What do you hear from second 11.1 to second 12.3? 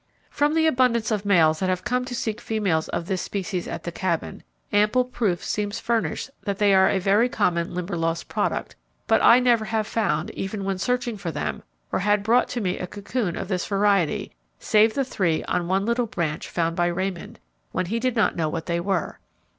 for them, or had